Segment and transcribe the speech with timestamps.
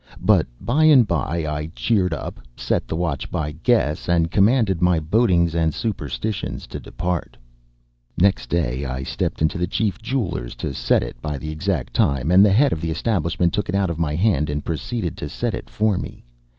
[0.23, 4.99] But by and by I cheered up, set the watch by guess, and commanded my
[4.99, 7.37] bodings and superstitions to depart.
[8.17, 12.31] Next day I stepped into the chief jeweler's to set it by the exact time,
[12.31, 15.29] and the head of the establishment took it out of my hand and proceeded to
[15.29, 16.23] set it for me.